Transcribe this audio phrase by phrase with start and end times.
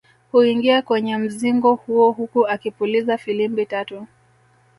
[0.31, 4.07] Huingia kwenye mzingo huo huku akipuliza filimbi tatu